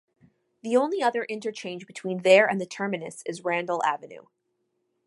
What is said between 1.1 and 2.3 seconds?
interchange between